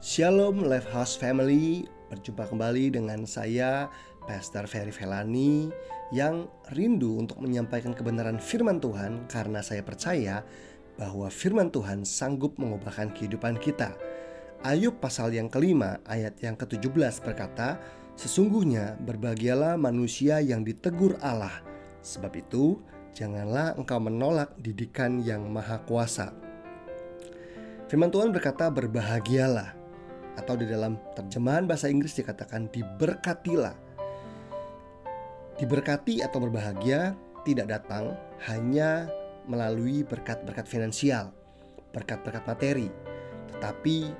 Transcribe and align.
Shalom 0.00 0.64
Life 0.64 0.88
House 0.96 1.12
Family, 1.12 1.84
berjumpa 2.08 2.48
kembali 2.48 2.96
dengan 2.96 3.28
saya 3.28 3.92
Pastor 4.24 4.64
Ferry 4.64 4.96
Felani 4.96 5.68
yang 6.08 6.48
rindu 6.72 7.20
untuk 7.20 7.36
menyampaikan 7.44 7.92
kebenaran 7.92 8.40
firman 8.40 8.80
Tuhan 8.80 9.28
karena 9.28 9.60
saya 9.60 9.84
percaya 9.84 10.40
bahwa 10.96 11.28
firman 11.28 11.68
Tuhan 11.68 12.08
sanggup 12.08 12.56
mengubahkan 12.56 13.12
kehidupan 13.12 13.60
kita. 13.60 13.92
Ayub 14.64 14.96
pasal 15.04 15.36
yang 15.36 15.52
kelima 15.52 16.00
ayat 16.08 16.32
yang 16.40 16.56
ke-17 16.56 17.20
berkata, 17.20 17.76
Sesungguhnya 18.16 18.96
berbahagialah 19.04 19.76
manusia 19.76 20.40
yang 20.40 20.64
ditegur 20.64 21.20
Allah, 21.20 21.60
sebab 22.00 22.40
itu 22.40 22.80
janganlah 23.12 23.76
engkau 23.76 24.00
menolak 24.00 24.56
didikan 24.64 25.20
yang 25.20 25.44
maha 25.52 25.76
kuasa. 25.84 26.32
Firman 27.92 28.08
Tuhan 28.08 28.32
berkata 28.32 28.72
berbahagialah 28.72 29.79
atau 30.36 30.54
di 30.54 30.66
dalam 30.68 30.98
terjemahan 31.16 31.66
bahasa 31.66 31.90
Inggris 31.90 32.14
dikatakan 32.14 32.70
diberkatilah. 32.70 33.74
Diberkati 35.58 36.24
atau 36.24 36.40
berbahagia 36.40 37.12
tidak 37.44 37.68
datang 37.68 38.16
hanya 38.48 39.08
melalui 39.44 40.06
berkat-berkat 40.06 40.64
finansial, 40.64 41.32
berkat-berkat 41.92 42.44
materi, 42.46 42.88
tetapi 43.56 44.12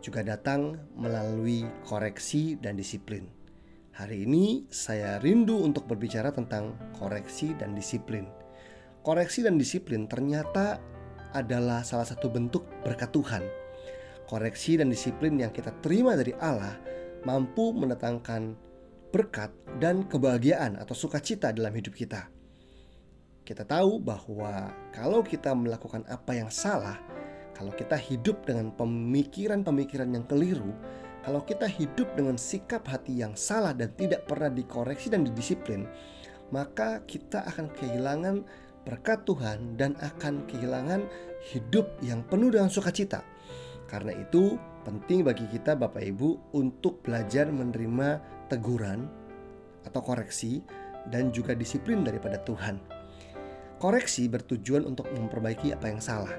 juga 0.00 0.22
datang 0.22 0.78
melalui 0.94 1.66
koreksi 1.84 2.56
dan 2.56 2.78
disiplin. 2.78 3.26
Hari 3.96 4.28
ini 4.28 4.68
saya 4.68 5.16
rindu 5.18 5.64
untuk 5.64 5.88
berbicara 5.88 6.28
tentang 6.30 6.76
koreksi 7.00 7.56
dan 7.56 7.72
disiplin. 7.72 8.28
Koreksi 9.00 9.40
dan 9.40 9.56
disiplin 9.56 10.04
ternyata 10.04 10.78
adalah 11.32 11.80
salah 11.84 12.04
satu 12.04 12.28
bentuk 12.28 12.64
berkat 12.84 13.12
Tuhan 13.12 13.65
koreksi 14.26 14.76
dan 14.76 14.90
disiplin 14.90 15.38
yang 15.38 15.54
kita 15.54 15.70
terima 15.80 16.18
dari 16.18 16.34
Allah 16.42 16.76
mampu 17.22 17.74
mendatangkan 17.74 18.54
berkat 19.14 19.50
dan 19.78 20.04
kebahagiaan 20.06 20.76
atau 20.76 20.92
sukacita 20.92 21.54
dalam 21.54 21.72
hidup 21.72 21.94
kita. 21.94 22.28
Kita 23.46 23.62
tahu 23.62 24.02
bahwa 24.02 24.74
kalau 24.90 25.22
kita 25.22 25.54
melakukan 25.54 26.02
apa 26.10 26.34
yang 26.34 26.50
salah, 26.50 26.98
kalau 27.54 27.70
kita 27.72 27.94
hidup 27.94 28.42
dengan 28.42 28.74
pemikiran-pemikiran 28.74 30.10
yang 30.10 30.26
keliru, 30.26 30.74
kalau 31.22 31.42
kita 31.46 31.66
hidup 31.70 32.10
dengan 32.18 32.34
sikap 32.34 32.86
hati 32.86 33.22
yang 33.22 33.38
salah 33.38 33.70
dan 33.74 33.94
tidak 33.94 34.26
pernah 34.26 34.50
dikoreksi 34.50 35.14
dan 35.14 35.22
didisiplin, 35.22 35.86
maka 36.50 37.02
kita 37.06 37.46
akan 37.46 37.70
kehilangan 37.74 38.46
berkat 38.86 39.26
Tuhan 39.26 39.74
dan 39.74 39.98
akan 39.98 40.46
kehilangan 40.46 41.06
hidup 41.50 41.90
yang 42.02 42.22
penuh 42.26 42.54
dengan 42.54 42.70
sukacita. 42.70 43.26
Karena 43.86 44.10
itu, 44.18 44.58
penting 44.82 45.22
bagi 45.22 45.46
kita, 45.46 45.78
Bapak 45.78 46.02
Ibu, 46.02 46.54
untuk 46.58 47.06
belajar 47.06 47.46
menerima 47.50 48.18
teguran 48.50 49.06
atau 49.86 50.02
koreksi 50.02 50.62
dan 51.06 51.30
juga 51.30 51.54
disiplin 51.54 52.02
daripada 52.02 52.42
Tuhan. 52.42 52.82
Koreksi 53.78 54.26
bertujuan 54.26 54.82
untuk 54.82 55.06
memperbaiki 55.14 55.70
apa 55.70 55.86
yang 55.86 56.02
salah. 56.02 56.34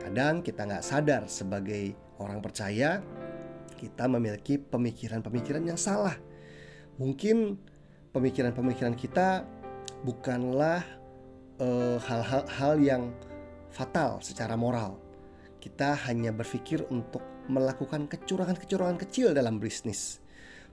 Kadang 0.00 0.44
kita 0.44 0.68
nggak 0.68 0.84
sadar 0.84 1.22
sebagai 1.24 1.96
orang 2.20 2.44
percaya, 2.44 3.00
kita 3.80 4.04
memiliki 4.04 4.60
pemikiran-pemikiran 4.60 5.64
yang 5.64 5.80
salah. 5.80 6.16
Mungkin 7.00 7.56
pemikiran-pemikiran 8.12 8.92
kita 8.92 9.48
bukanlah 10.04 10.84
eh, 11.56 11.96
hal-hal 12.04 12.76
uh, 12.76 12.80
yang 12.80 13.02
fatal 13.72 14.20
secara 14.20 14.58
moral 14.58 15.09
kita 15.60 15.92
hanya 16.08 16.32
berpikir 16.32 16.88
untuk 16.88 17.20
melakukan 17.46 18.08
kecurangan-kecurangan 18.08 18.96
kecil 18.96 19.36
dalam 19.36 19.60
bisnis. 19.60 20.24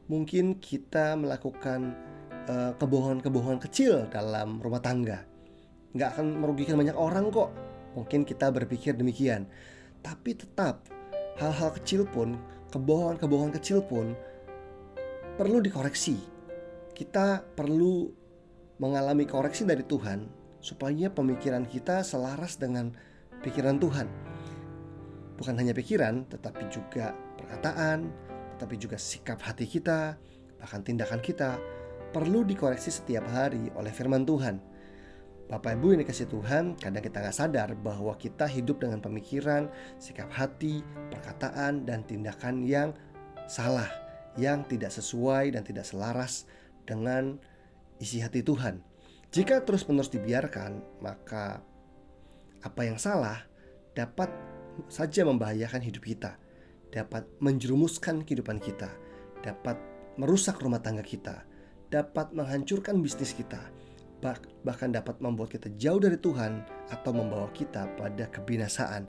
Mungkin 0.07 0.63
kita 0.63 1.19
melakukan 1.19 1.91
uh, 2.47 2.71
kebohongan-kebohongan 2.79 3.61
kecil 3.67 4.07
dalam 4.07 4.63
rumah 4.63 4.79
tangga. 4.79 5.27
Nggak 5.91 6.09
akan 6.15 6.25
merugikan 6.39 6.79
banyak 6.79 6.95
orang 6.95 7.27
kok. 7.27 7.51
Mungkin 7.99 8.23
kita 8.23 8.47
berpikir 8.47 8.95
demikian. 8.95 9.51
Tapi 9.99 10.39
tetap 10.39 10.87
hal-hal 11.35 11.75
kecil 11.75 12.07
pun, 12.07 12.39
kebohongan-kebohongan 12.71 13.59
kecil 13.59 13.83
pun 13.83 14.15
perlu 15.35 15.59
dikoreksi. 15.59 16.15
Kita 16.95 17.43
perlu 17.43 18.07
mengalami 18.79 19.27
koreksi 19.27 19.67
dari 19.67 19.83
Tuhan 19.83 20.29
supaya 20.63 21.11
pemikiran 21.11 21.67
kita 21.67 22.01
selaras 22.01 22.57
dengan 22.57 22.93
pikiran 23.41 23.77
Tuhan 23.77 24.26
bukan 25.37 25.55
hanya 25.61 25.71
pikiran, 25.71 26.25
tetapi 26.27 26.67
juga 26.73 27.13
perkataan, 27.37 28.09
tetapi 28.57 28.75
juga 28.81 28.97
sikap 28.97 29.37
hati 29.45 29.69
kita, 29.69 30.17
bahkan 30.57 30.81
tindakan 30.81 31.21
kita 31.21 31.61
perlu 32.09 32.41
dikoreksi 32.41 32.89
setiap 32.89 33.29
hari 33.29 33.69
oleh 33.77 33.93
firman 33.93 34.25
Tuhan. 34.25 34.57
Bapak 35.47 35.79
Ibu 35.79 35.95
yang 35.95 36.01
dikasih 36.03 36.27
Tuhan, 36.27 36.75
kadang 36.75 36.99
kita 36.99 37.23
nggak 37.23 37.37
sadar 37.37 37.69
bahwa 37.79 38.11
kita 38.19 38.43
hidup 38.51 38.83
dengan 38.83 38.99
pemikiran, 38.99 39.71
sikap 39.95 40.27
hati, 40.27 40.83
perkataan, 41.07 41.87
dan 41.87 42.03
tindakan 42.03 42.67
yang 42.67 42.91
salah, 43.47 43.87
yang 44.35 44.67
tidak 44.67 44.91
sesuai 44.91 45.55
dan 45.55 45.63
tidak 45.63 45.87
selaras 45.87 46.43
dengan 46.83 47.39
isi 48.03 48.19
hati 48.19 48.43
Tuhan. 48.43 48.83
Jika 49.31 49.63
terus-menerus 49.63 50.11
dibiarkan, 50.11 50.83
maka 50.99 51.63
apa 52.59 52.81
yang 52.83 52.99
salah 52.99 53.47
dapat 53.95 54.27
saja 54.85 55.25
membahayakan 55.25 55.81
hidup 55.81 56.05
kita, 56.05 56.37
dapat 56.93 57.27
menjerumuskan 57.41 58.23
kehidupan 58.23 58.61
kita, 58.61 58.93
dapat 59.41 59.77
merusak 60.17 60.61
rumah 60.61 60.81
tangga 60.81 61.03
kita, 61.05 61.45
dapat 61.89 62.33
menghancurkan 62.33 62.99
bisnis 63.01 63.33
kita, 63.33 63.59
bah 64.17 64.37
bahkan 64.65 64.89
dapat 64.89 65.21
membuat 65.21 65.53
kita 65.53 65.69
jauh 65.77 66.01
dari 66.01 66.17
Tuhan 66.17 66.65
atau 66.89 67.11
membawa 67.13 67.49
kita 67.53 67.85
pada 67.95 68.25
kebinasaan. 68.29 69.05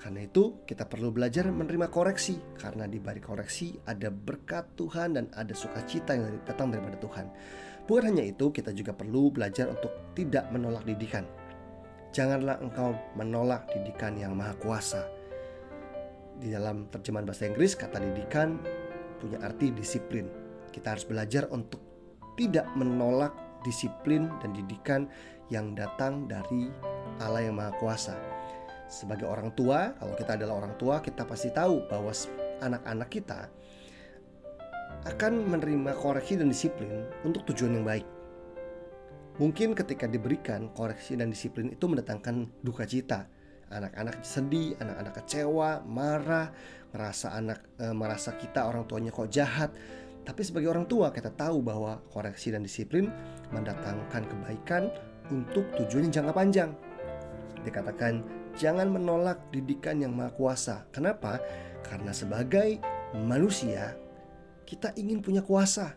Karena 0.00 0.24
itu, 0.24 0.64
kita 0.64 0.88
perlu 0.88 1.12
belajar 1.12 1.44
menerima 1.52 1.92
koreksi, 1.92 2.40
karena 2.56 2.88
di 2.88 2.96
balik 2.96 3.28
koreksi 3.28 3.76
ada 3.84 4.08
berkat 4.08 4.72
Tuhan 4.72 5.12
dan 5.12 5.28
ada 5.36 5.52
sukacita 5.52 6.16
yang 6.16 6.40
datang 6.48 6.72
daripada 6.72 6.96
Tuhan. 6.96 7.28
Bukan 7.84 8.08
hanya 8.08 8.24
itu, 8.24 8.48
kita 8.48 8.72
juga 8.72 8.96
perlu 8.96 9.28
belajar 9.28 9.68
untuk 9.68 9.92
tidak 10.16 10.48
menolak 10.48 10.88
didikan 10.88 11.28
janganlah 12.10 12.58
engkau 12.58 12.94
menolak 13.14 13.70
didikan 13.70 14.18
yang 14.18 14.34
maha 14.34 14.54
kuasa. 14.58 15.06
Di 16.40 16.50
dalam 16.50 16.88
terjemahan 16.88 17.26
bahasa 17.28 17.46
Inggris, 17.46 17.76
kata 17.76 18.00
didikan 18.00 18.58
punya 19.20 19.38
arti 19.44 19.70
disiplin. 19.70 20.26
Kita 20.70 20.96
harus 20.96 21.04
belajar 21.06 21.46
untuk 21.52 21.82
tidak 22.34 22.66
menolak 22.74 23.34
disiplin 23.62 24.30
dan 24.40 24.56
didikan 24.56 25.04
yang 25.52 25.76
datang 25.76 26.24
dari 26.24 26.70
Allah 27.20 27.44
yang 27.44 27.58
maha 27.58 27.74
kuasa. 27.76 28.16
Sebagai 28.90 29.28
orang 29.28 29.54
tua, 29.54 29.94
kalau 30.00 30.14
kita 30.18 30.34
adalah 30.34 30.66
orang 30.66 30.74
tua, 30.80 30.98
kita 30.98 31.22
pasti 31.22 31.52
tahu 31.54 31.86
bahwa 31.86 32.10
anak-anak 32.64 33.08
kita 33.12 33.40
akan 35.06 35.32
menerima 35.46 35.94
koreksi 35.96 36.36
dan 36.36 36.50
disiplin 36.50 37.06
untuk 37.24 37.46
tujuan 37.48 37.78
yang 37.80 37.86
baik 37.86 38.19
Mungkin 39.40 39.72
ketika 39.72 40.04
diberikan 40.04 40.68
koreksi 40.76 41.16
dan 41.16 41.32
disiplin 41.32 41.72
itu 41.72 41.88
mendatangkan 41.88 42.60
duka 42.60 42.84
cita. 42.84 43.24
Anak-anak 43.72 44.20
sedih, 44.20 44.76
anak-anak 44.76 45.14
kecewa, 45.24 45.80
marah, 45.88 46.52
merasa 46.92 47.32
anak 47.32 47.64
e, 47.80 47.88
merasa 47.96 48.36
kita 48.36 48.68
orang 48.68 48.84
tuanya 48.84 49.08
kok 49.08 49.32
jahat. 49.32 49.72
Tapi 50.28 50.44
sebagai 50.44 50.68
orang 50.68 50.84
tua 50.84 51.08
kita 51.08 51.32
tahu 51.32 51.64
bahwa 51.64 52.04
koreksi 52.12 52.52
dan 52.52 52.60
disiplin 52.60 53.08
mendatangkan 53.48 54.28
kebaikan 54.28 54.92
untuk 55.32 55.64
tujuan 55.80 56.12
yang 56.12 56.20
jangka 56.20 56.34
panjang. 56.36 56.70
Dikatakan 57.64 58.20
jangan 58.60 58.92
menolak 58.92 59.40
didikan 59.48 60.04
yang 60.04 60.12
maha 60.12 60.36
kuasa. 60.36 60.84
Kenapa? 60.92 61.40
Karena 61.80 62.12
sebagai 62.12 62.76
manusia 63.16 63.96
kita 64.68 64.92
ingin 65.00 65.24
punya 65.24 65.40
kuasa. 65.40 65.96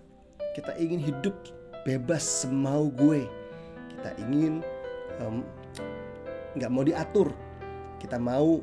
Kita 0.55 0.79
ingin 0.79 1.03
hidup 1.03 1.35
bebas 1.83 2.23
semau 2.23 2.87
gue. 2.91 3.27
Kita 3.93 4.09
ingin 4.19 4.63
nggak 6.55 6.69
um, 6.71 6.75
mau 6.75 6.83
diatur. 6.83 7.31
Kita 7.99 8.19
mau 8.19 8.59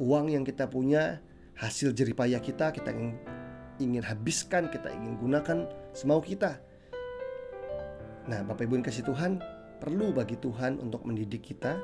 uang 0.00 0.26
yang 0.32 0.42
kita 0.42 0.66
punya 0.66 1.20
hasil 1.60 1.92
jeripayah 1.92 2.40
kita 2.40 2.72
kita 2.72 2.88
ingin 2.88 3.20
ingin 3.76 4.00
habiskan 4.00 4.72
kita 4.72 4.88
ingin 4.88 5.20
gunakan 5.20 5.68
semau 5.92 6.24
kita. 6.24 6.56
Nah 8.24 8.40
bapak 8.48 8.64
ibu 8.64 8.80
yang 8.80 8.86
kasih 8.86 9.04
Tuhan 9.04 9.44
perlu 9.80 10.12
bagi 10.16 10.40
Tuhan 10.40 10.80
untuk 10.80 11.04
mendidik 11.04 11.44
kita 11.52 11.76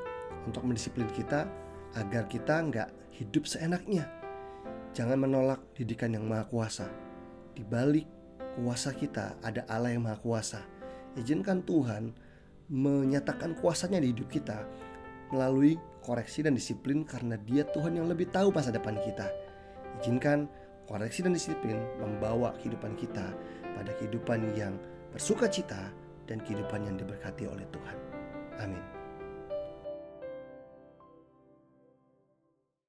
untuk 0.49 0.65
mendisiplin 0.65 1.05
kita 1.13 1.45
agar 1.93 2.25
kita 2.25 2.57
nggak 2.57 2.89
hidup 3.21 3.45
seenaknya. 3.45 4.09
Jangan 4.97 5.17
menolak 5.21 5.61
didikan 5.77 6.13
yang 6.13 6.25
maha 6.25 6.45
kuasa. 6.49 6.89
Di 7.53 7.61
balik 7.61 8.16
kuasa 8.57 8.89
kita, 8.97 9.37
ada 9.45 9.61
Allah 9.69 9.93
yang 9.93 10.09
Maha 10.09 10.17
Kuasa. 10.17 10.65
Izinkan 11.13 11.61
Tuhan 11.61 12.09
menyatakan 12.73 13.53
kuasanya 13.61 14.01
di 14.01 14.11
hidup 14.11 14.27
kita 14.33 14.65
melalui 15.29 15.77
koreksi 16.01 16.41
dan 16.41 16.57
disiplin 16.57 17.05
karena 17.05 17.37
dia 17.45 17.63
Tuhan 17.69 17.95
yang 17.95 18.09
lebih 18.09 18.33
tahu 18.33 18.49
masa 18.49 18.73
depan 18.73 18.97
kita. 18.97 19.29
Izinkan 20.01 20.49
koreksi 20.89 21.21
dan 21.21 21.37
disiplin 21.37 21.77
membawa 22.01 22.57
kehidupan 22.57 22.97
kita 22.97 23.33
pada 23.77 23.91
kehidupan 24.01 24.57
yang 24.57 24.73
bersuka 25.13 25.45
cita 25.45 25.93
dan 26.25 26.41
kehidupan 26.41 26.81
yang 26.81 26.97
diberkati 26.97 27.45
oleh 27.45 27.65
Tuhan. 27.69 27.97
Amin. 28.57 28.96